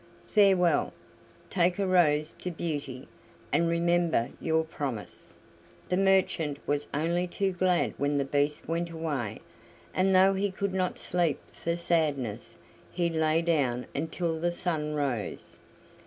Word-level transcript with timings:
Farewell. 0.25 0.93
Take 1.51 1.77
a 1.77 1.85
rose 1.85 2.33
to 2.39 2.49
Beauty, 2.49 3.07
and 3.53 3.67
remember 3.69 4.31
your 4.41 4.63
promise!" 4.63 5.31
The 5.89 5.95
merchant 5.95 6.57
was 6.65 6.87
only 6.91 7.27
too 7.27 7.51
glad 7.51 7.93
when 7.99 8.17
the 8.17 8.25
Beast 8.25 8.67
went 8.67 8.89
away, 8.89 9.41
and 9.93 10.15
though 10.15 10.33
he 10.33 10.49
could 10.49 10.73
not 10.73 10.97
sleep 10.97 11.39
for 11.53 11.75
sadness, 11.75 12.57
he 12.91 13.11
lay 13.11 13.43
down 13.43 13.85
until 13.93 14.39
the 14.39 14.51
sun 14.51 14.95
rose. 14.95 15.59